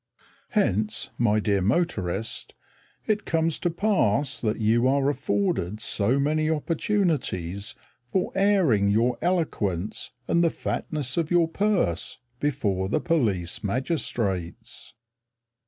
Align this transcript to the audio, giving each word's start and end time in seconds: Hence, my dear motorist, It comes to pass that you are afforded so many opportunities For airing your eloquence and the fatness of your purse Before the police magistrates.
Hence, 0.57 1.11
my 1.19 1.39
dear 1.39 1.61
motorist, 1.61 2.55
It 3.05 3.23
comes 3.23 3.59
to 3.59 3.69
pass 3.69 4.41
that 4.41 4.57
you 4.57 4.87
are 4.87 5.07
afforded 5.11 5.79
so 5.79 6.19
many 6.19 6.49
opportunities 6.49 7.75
For 8.07 8.31
airing 8.33 8.89
your 8.89 9.19
eloquence 9.21 10.09
and 10.27 10.43
the 10.43 10.49
fatness 10.49 11.17
of 11.17 11.29
your 11.29 11.47
purse 11.47 12.17
Before 12.39 12.89
the 12.89 12.99
police 12.99 13.63
magistrates. 13.63 14.95